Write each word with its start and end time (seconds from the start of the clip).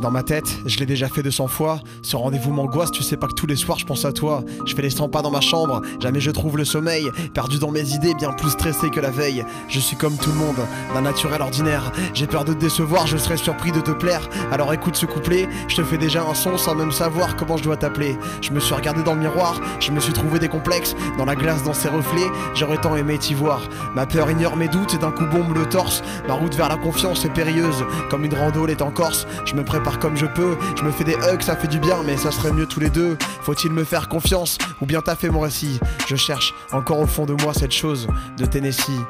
Dans 0.00 0.12
ma 0.12 0.22
tête, 0.22 0.58
je 0.64 0.78
l'ai 0.78 0.86
déjà 0.86 1.08
fait 1.08 1.24
200 1.24 1.48
fois. 1.48 1.80
Ce 2.02 2.14
rendez-vous 2.14 2.52
m'angoisse, 2.52 2.92
tu 2.92 3.02
sais 3.02 3.16
pas 3.16 3.26
que 3.26 3.34
tous 3.34 3.48
les 3.48 3.56
soirs 3.56 3.80
je 3.80 3.84
pense 3.84 4.04
à 4.04 4.12
toi. 4.12 4.44
Je 4.64 4.76
fais 4.76 4.82
les 4.82 4.90
100 4.90 5.08
pas 5.08 5.22
dans 5.22 5.30
ma 5.32 5.40
chambre, 5.40 5.82
jamais 5.98 6.20
je 6.20 6.30
trouve 6.30 6.56
le 6.56 6.64
sommeil. 6.64 7.10
Perdu 7.34 7.58
dans 7.58 7.72
mes 7.72 7.94
idées, 7.94 8.14
bien 8.14 8.32
plus 8.32 8.50
stressé 8.50 8.90
que 8.90 9.00
la 9.00 9.10
veille. 9.10 9.44
Je 9.68 9.80
suis 9.80 9.96
comme 9.96 10.16
tout 10.16 10.30
le 10.30 10.36
monde, 10.36 10.54
d'un 10.94 11.00
naturel 11.00 11.42
ordinaire. 11.42 11.90
J'ai 12.14 12.28
peur 12.28 12.44
de 12.44 12.52
te 12.52 12.60
décevoir, 12.60 13.08
je 13.08 13.16
serais 13.16 13.36
surpris 13.36 13.72
de 13.72 13.80
te 13.80 13.90
plaire. 13.90 14.28
Alors 14.52 14.72
écoute 14.72 14.94
ce 14.94 15.04
couplet, 15.04 15.48
je 15.66 15.74
te 15.74 15.82
fais 15.82 15.98
déjà 15.98 16.22
un 16.22 16.34
son 16.34 16.58
sans 16.58 16.76
même 16.76 16.92
savoir 16.92 17.34
comment 17.34 17.56
je 17.56 17.64
dois 17.64 17.76
t'appeler. 17.76 18.16
Je 18.40 18.52
me 18.52 18.60
suis 18.60 18.74
regardé 18.74 19.02
dans 19.02 19.14
le 19.14 19.20
miroir, 19.20 19.60
je 19.80 19.90
me 19.90 19.98
suis 19.98 20.12
trouvé 20.12 20.38
des 20.38 20.48
complexes. 20.48 20.94
Dans 21.18 21.24
la 21.24 21.34
glace, 21.34 21.64
dans 21.64 21.74
ses 21.74 21.88
reflets, 21.88 22.30
j'aurais 22.54 22.78
tant 22.78 22.94
aimé 22.94 23.18
t'y 23.18 23.34
voir. 23.34 23.62
Ma 23.96 24.06
peur 24.06 24.30
ignore 24.30 24.56
mes 24.56 24.68
doutes 24.68 24.94
et 24.94 24.98
d'un 24.98 25.10
coup 25.10 25.26
bombe 25.26 25.56
le 25.56 25.68
torse. 25.68 26.04
Ma 26.28 26.34
route 26.34 26.54
vers 26.54 26.68
la 26.68 26.76
confiance 26.76 27.24
est 27.24 27.34
périlleuse, 27.34 27.84
comme 28.10 28.24
une 28.24 28.34
rando 28.34 28.68
est 28.68 28.82
en 28.82 28.90
Corse. 28.90 29.26
Je 29.44 29.54
me 29.54 29.64
prépare 29.64 29.87
comme 29.96 30.16
je 30.16 30.26
peux. 30.26 30.56
Je 30.76 30.84
me 30.84 30.90
fais 30.90 31.04
des 31.04 31.14
hugs, 31.14 31.40
ça 31.40 31.56
fait 31.56 31.68
du 31.68 31.78
bien, 31.78 32.02
mais 32.04 32.16
ça 32.16 32.30
serait 32.30 32.52
mieux 32.52 32.66
tous 32.66 32.80
les 32.80 32.90
deux. 32.90 33.16
Faut-il 33.42 33.72
me 33.72 33.84
faire 33.84 34.08
confiance 34.08 34.58
ou 34.82 34.86
bien 34.86 35.00
t'as 35.00 35.16
fait 35.16 35.30
mon 35.30 35.40
récit? 35.40 35.80
Je 36.06 36.16
cherche 36.16 36.54
encore 36.72 37.00
au 37.00 37.06
fond 37.06 37.24
de 37.24 37.32
moi 37.42 37.54
cette 37.54 37.72
chose 37.72 38.06
de 38.36 38.44
Tennessee. 38.44 39.00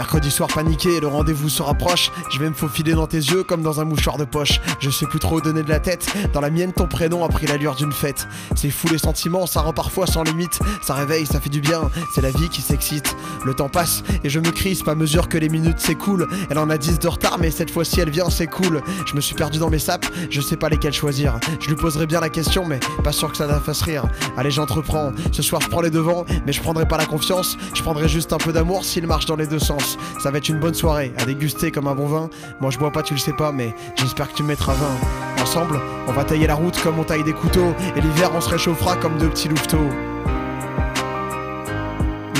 Mercredi 0.00 0.30
soir 0.30 0.48
paniqué, 0.48 0.98
le 0.98 1.08
rendez-vous 1.08 1.50
se 1.50 1.62
rapproche. 1.62 2.10
Je 2.32 2.38
vais 2.38 2.48
me 2.48 2.54
faufiler 2.54 2.94
dans 2.94 3.06
tes 3.06 3.18
yeux 3.18 3.42
comme 3.42 3.60
dans 3.60 3.82
un 3.82 3.84
mouchoir 3.84 4.16
de 4.16 4.24
poche. 4.24 4.58
Je 4.78 4.88
sais 4.88 5.04
plus 5.04 5.18
trop 5.18 5.42
donner 5.42 5.62
de 5.62 5.68
la 5.68 5.78
tête. 5.78 6.06
Dans 6.32 6.40
la 6.40 6.48
mienne, 6.48 6.72
ton 6.72 6.86
prénom 6.86 7.22
a 7.22 7.28
pris 7.28 7.46
l'allure 7.46 7.74
d'une 7.74 7.92
fête. 7.92 8.26
C'est 8.56 8.70
fou 8.70 8.88
les 8.90 8.96
sentiments, 8.96 9.46
ça 9.46 9.60
rend 9.60 9.74
parfois 9.74 10.06
sans 10.06 10.22
limite. 10.22 10.58
Ça 10.80 10.94
réveille, 10.94 11.26
ça 11.26 11.38
fait 11.38 11.50
du 11.50 11.60
bien. 11.60 11.90
C'est 12.14 12.22
la 12.22 12.30
vie 12.30 12.48
qui 12.48 12.62
s'excite. 12.62 13.14
Le 13.44 13.52
temps 13.52 13.68
passe 13.68 14.02
et 14.24 14.30
je 14.30 14.40
me 14.40 14.50
crispe 14.50 14.88
à 14.88 14.94
mesure 14.94 15.28
que 15.28 15.36
les 15.36 15.50
minutes 15.50 15.80
s'écoulent. 15.80 16.26
Elle 16.48 16.58
en 16.58 16.70
a 16.70 16.78
10 16.78 16.98
de 16.98 17.08
retard, 17.08 17.36
mais 17.38 17.50
cette 17.50 17.70
fois-ci 17.70 18.00
elle 18.00 18.08
vient, 18.08 18.30
c'est 18.30 18.46
cool. 18.46 18.80
Je 19.04 19.14
me 19.14 19.20
suis 19.20 19.34
perdu 19.34 19.58
dans 19.58 19.68
mes 19.68 19.78
sapes, 19.78 20.06
je 20.30 20.40
sais 20.40 20.56
pas 20.56 20.70
lesquels 20.70 20.94
choisir. 20.94 21.38
Je 21.60 21.68
lui 21.68 21.76
poserai 21.76 22.06
bien 22.06 22.20
la 22.20 22.30
question, 22.30 22.64
mais 22.64 22.80
pas 23.04 23.12
sûr 23.12 23.30
que 23.30 23.36
ça 23.36 23.46
la 23.46 23.60
fasse 23.60 23.82
rire. 23.82 24.04
Allez, 24.38 24.50
j'entreprends. 24.50 25.12
Ce 25.30 25.42
soir, 25.42 25.60
je 25.60 25.68
prends 25.68 25.82
les 25.82 25.90
devants, 25.90 26.24
mais 26.46 26.54
je 26.54 26.62
prendrai 26.62 26.88
pas 26.88 26.96
la 26.96 27.04
confiance. 27.04 27.58
Je 27.74 27.82
prendrai 27.82 28.08
juste 28.08 28.32
un 28.32 28.38
peu 28.38 28.54
d'amour 28.54 28.86
s'il 28.86 29.06
marche 29.06 29.26
dans 29.26 29.36
les 29.36 29.46
deux 29.46 29.58
sens. 29.58 29.89
Ça 30.18 30.30
va 30.30 30.38
être 30.38 30.48
une 30.48 30.58
bonne 30.58 30.74
soirée, 30.74 31.12
à 31.18 31.24
déguster 31.24 31.70
comme 31.70 31.86
un 31.86 31.94
bon 31.94 32.06
vin. 32.06 32.30
Moi 32.60 32.70
je 32.70 32.78
bois 32.78 32.90
pas, 32.90 33.02
tu 33.02 33.14
le 33.14 33.20
sais 33.20 33.32
pas, 33.32 33.52
mais 33.52 33.74
j'espère 33.96 34.30
que 34.30 34.36
tu 34.36 34.42
me 34.42 34.48
mettras 34.48 34.74
20. 34.74 35.42
Ensemble, 35.42 35.80
on 36.06 36.12
va 36.12 36.24
tailler 36.24 36.46
la 36.46 36.54
route 36.54 36.78
comme 36.82 36.98
on 36.98 37.04
taille 37.04 37.24
des 37.24 37.32
couteaux. 37.32 37.74
Et 37.96 38.00
l'hiver, 38.00 38.30
on 38.34 38.40
se 38.40 38.48
réchauffera 38.48 38.96
comme 38.96 39.16
deux 39.18 39.28
petits 39.28 39.48
louveteaux. 39.48 39.88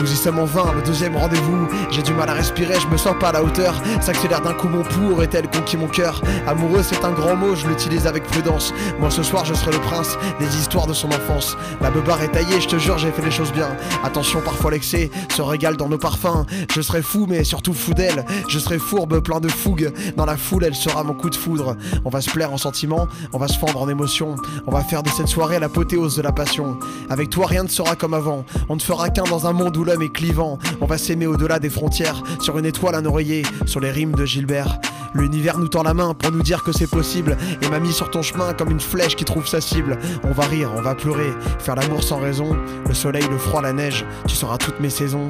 Nous 0.00 0.10
y 0.10 0.16
sommes 0.16 0.38
en 0.38 0.46
vain, 0.46 0.72
le 0.74 0.80
deuxième 0.80 1.14
rendez-vous. 1.14 1.68
J'ai 1.90 2.00
du 2.00 2.14
mal 2.14 2.30
à 2.30 2.32
respirer, 2.32 2.80
je 2.80 2.86
me 2.86 2.96
sens 2.96 3.14
pas 3.20 3.28
à 3.28 3.32
la 3.32 3.44
hauteur. 3.44 3.74
S'accélère 4.00 4.40
d'un 4.40 4.54
coup 4.54 4.66
mon 4.66 4.82
pour 4.82 5.22
est-elle 5.22 5.46
conquis 5.50 5.76
mon 5.76 5.88
cœur? 5.88 6.22
Amoureux, 6.46 6.82
c'est 6.82 7.04
un 7.04 7.10
grand 7.10 7.36
mot, 7.36 7.54
je 7.54 7.66
l'utilise 7.66 8.06
avec 8.06 8.24
prudence. 8.24 8.72
Moi 8.98 9.10
ce 9.10 9.22
soir, 9.22 9.44
je 9.44 9.52
serai 9.52 9.72
le 9.72 9.78
prince 9.80 10.16
des 10.38 10.56
histoires 10.56 10.86
de 10.86 10.94
son 10.94 11.08
enfance. 11.08 11.58
La 11.82 11.90
beubare 11.90 12.22
est 12.22 12.28
taillée, 12.28 12.62
je 12.62 12.68
te 12.68 12.78
jure, 12.78 12.96
j'ai 12.96 13.12
fait 13.12 13.20
les 13.20 13.30
choses 13.30 13.52
bien. 13.52 13.68
Attention, 14.02 14.40
parfois 14.40 14.70
l'excès 14.70 15.10
se 15.36 15.42
régale 15.42 15.76
dans 15.76 15.90
nos 15.90 15.98
parfums. 15.98 16.46
Je 16.74 16.80
serai 16.80 17.02
fou, 17.02 17.26
mais 17.28 17.44
surtout 17.44 17.74
fou 17.74 17.92
d'elle. 17.92 18.24
Je 18.48 18.58
serai 18.58 18.78
fourbe, 18.78 19.20
plein 19.20 19.40
de 19.40 19.48
fougue. 19.48 19.92
Dans 20.16 20.24
la 20.24 20.38
foule, 20.38 20.64
elle 20.64 20.74
sera 20.74 21.04
mon 21.04 21.12
coup 21.12 21.28
de 21.28 21.36
foudre. 21.36 21.76
On 22.06 22.08
va 22.08 22.22
se 22.22 22.30
plaire 22.30 22.54
en 22.54 22.56
sentiments, 22.56 23.06
on 23.34 23.38
va 23.38 23.48
se 23.48 23.58
fendre 23.58 23.82
en 23.82 23.88
émotions. 23.90 24.36
On 24.66 24.70
va 24.70 24.80
faire 24.80 25.02
de 25.02 25.10
cette 25.10 25.28
soirée 25.28 25.58
l'apothéose 25.58 26.16
de 26.16 26.22
la 26.22 26.32
passion. 26.32 26.78
Avec 27.10 27.28
toi, 27.28 27.46
rien 27.46 27.64
ne 27.64 27.68
sera 27.68 27.96
comme 27.96 28.14
avant. 28.14 28.46
On 28.70 28.76
ne 28.76 28.80
fera 28.80 29.10
qu'un 29.10 29.24
dans 29.24 29.46
un 29.46 29.52
monde 29.52 29.76
où 29.76 29.84
clivant. 29.96 30.58
On 30.80 30.86
va 30.86 30.98
s'aimer 30.98 31.26
au-delà 31.26 31.58
des 31.58 31.70
frontières, 31.70 32.22
sur 32.40 32.58
une 32.58 32.66
étoile, 32.66 32.94
un 32.94 33.04
oreiller, 33.04 33.42
sur 33.66 33.80
les 33.80 33.90
rimes 33.90 34.14
de 34.14 34.24
Gilbert. 34.24 34.78
L'univers 35.14 35.58
nous 35.58 35.68
tend 35.68 35.82
la 35.82 35.94
main 35.94 36.14
pour 36.14 36.30
nous 36.30 36.42
dire 36.42 36.62
que 36.62 36.72
c'est 36.72 36.86
possible 36.86 37.36
et 37.62 37.68
m'a 37.68 37.80
mis 37.80 37.92
sur 37.92 38.10
ton 38.10 38.22
chemin 38.22 38.52
comme 38.52 38.70
une 38.70 38.80
flèche 38.80 39.16
qui 39.16 39.24
trouve 39.24 39.46
sa 39.46 39.60
cible. 39.60 39.98
On 40.22 40.32
va 40.32 40.44
rire, 40.44 40.70
on 40.76 40.82
va 40.82 40.94
pleurer, 40.94 41.32
faire 41.58 41.74
l'amour 41.74 42.02
sans 42.02 42.20
raison. 42.20 42.56
Le 42.86 42.94
soleil, 42.94 43.24
le 43.28 43.38
froid, 43.38 43.62
la 43.62 43.72
neige, 43.72 44.04
tu 44.26 44.36
seras 44.36 44.58
toutes 44.58 44.80
mes 44.80 44.90
saisons. 44.90 45.28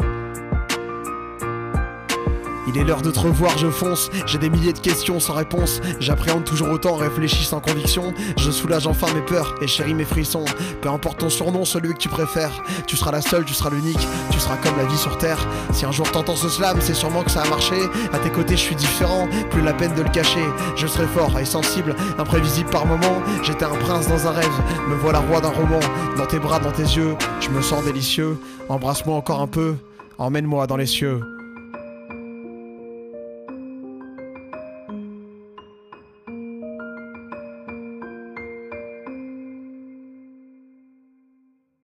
Il 2.72 2.78
est 2.78 2.84
l'heure 2.84 3.02
de 3.02 3.10
te 3.10 3.18
revoir, 3.18 3.58
je 3.58 3.66
fonce. 3.66 4.10
J'ai 4.26 4.38
des 4.38 4.48
milliers 4.48 4.72
de 4.72 4.78
questions 4.78 5.18
sans 5.18 5.34
réponse. 5.34 5.80
J'appréhende 5.98 6.44
toujours 6.44 6.70
autant, 6.70 6.94
réfléchis 6.94 7.42
sans 7.42 7.58
conviction. 7.58 8.14
Je 8.36 8.52
soulage 8.52 8.86
enfin 8.86 9.12
mes 9.12 9.22
peurs 9.22 9.56
et 9.60 9.66
chéris 9.66 9.92
mes 9.92 10.04
frissons. 10.04 10.44
Peu 10.80 10.88
importe 10.88 11.18
ton 11.18 11.30
surnom, 11.30 11.64
celui 11.64 11.94
que 11.94 11.98
tu 11.98 12.08
préfères. 12.08 12.62
Tu 12.86 12.96
seras 12.96 13.10
la 13.10 13.22
seule, 13.22 13.44
tu 13.44 13.54
seras 13.54 13.70
l'unique. 13.70 14.06
Tu 14.30 14.38
seras 14.38 14.56
comme 14.56 14.76
la 14.76 14.84
vie 14.84 14.96
sur 14.96 15.18
terre. 15.18 15.44
Si 15.72 15.84
un 15.84 15.90
jour 15.90 16.08
t'entends 16.12 16.36
ce 16.36 16.48
slam, 16.48 16.78
c'est 16.80 16.94
sûrement 16.94 17.24
que 17.24 17.32
ça 17.32 17.42
a 17.42 17.48
marché. 17.48 17.74
À 18.12 18.18
tes 18.18 18.30
côtés, 18.30 18.56
je 18.56 18.62
suis 18.62 18.76
différent, 18.76 19.28
plus 19.50 19.62
la 19.62 19.72
peine 19.72 19.94
de 19.96 20.02
le 20.02 20.10
cacher. 20.10 20.44
Je 20.76 20.86
serai 20.86 21.08
fort 21.08 21.36
et 21.40 21.44
sensible, 21.44 21.96
imprévisible 22.18 22.70
par 22.70 22.86
moments. 22.86 23.20
J'étais 23.42 23.64
un 23.64 23.74
prince 23.74 24.06
dans 24.06 24.28
un 24.28 24.30
rêve, 24.30 24.46
me 24.88 24.94
voilà 24.94 25.18
roi 25.18 25.40
d'un 25.40 25.48
roman. 25.48 25.80
Dans 26.16 26.26
tes 26.26 26.38
bras, 26.38 26.60
dans 26.60 26.70
tes 26.70 26.82
yeux, 26.82 27.16
je 27.40 27.48
me 27.48 27.62
sens 27.62 27.84
délicieux. 27.84 28.38
Embrasse-moi 28.68 29.16
encore 29.16 29.40
un 29.40 29.48
peu, 29.48 29.74
emmène-moi 30.18 30.68
dans 30.68 30.76
les 30.76 30.86
cieux. 30.86 31.20